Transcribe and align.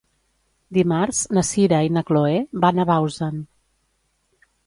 Dimarts 0.77 1.19
na 1.39 1.43
Sira 1.49 1.81
i 1.89 1.91
na 1.97 2.03
Chloé 2.09 2.41
van 2.65 2.81
a 2.81 2.87
Bausen. 2.93 3.37